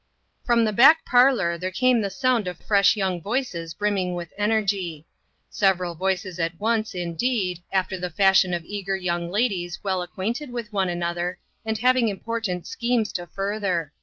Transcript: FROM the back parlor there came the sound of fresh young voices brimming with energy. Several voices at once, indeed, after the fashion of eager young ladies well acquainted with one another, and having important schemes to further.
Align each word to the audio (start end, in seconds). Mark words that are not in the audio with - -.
FROM 0.43 0.65
the 0.65 0.73
back 0.73 1.05
parlor 1.05 1.59
there 1.59 1.69
came 1.69 2.01
the 2.01 2.09
sound 2.09 2.47
of 2.47 2.57
fresh 2.57 2.95
young 2.95 3.21
voices 3.21 3.75
brimming 3.75 4.15
with 4.15 4.33
energy. 4.35 5.05
Several 5.47 5.93
voices 5.93 6.39
at 6.39 6.59
once, 6.59 6.95
indeed, 6.95 7.61
after 7.71 7.99
the 7.99 8.09
fashion 8.09 8.51
of 8.51 8.65
eager 8.65 8.95
young 8.95 9.29
ladies 9.29 9.79
well 9.83 10.01
acquainted 10.01 10.49
with 10.49 10.73
one 10.73 10.89
another, 10.89 11.37
and 11.63 11.77
having 11.77 12.07
important 12.07 12.65
schemes 12.65 13.13
to 13.13 13.27
further. 13.27 13.93